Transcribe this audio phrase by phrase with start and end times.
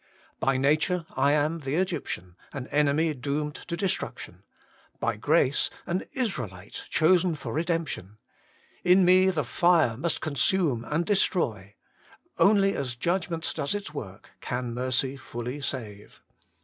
[0.39, 4.41] By nature I am the Egyptian, an enemy doomed to destruction;
[4.99, 8.17] by grace, an Israelite chosen for redemption.
[8.83, 9.43] In me HOLINESS AND GLORY.
[9.43, 9.47] 61 the
[9.91, 11.75] fire must consume and destroy;
[12.39, 16.23] only as judg ment does its work, can mercy fully save.